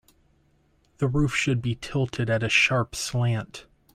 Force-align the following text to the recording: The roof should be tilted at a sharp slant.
The 0.97 1.07
roof 1.07 1.35
should 1.35 1.61
be 1.61 1.75
tilted 1.79 2.27
at 2.27 2.41
a 2.41 2.49
sharp 2.49 2.95
slant. 2.95 3.67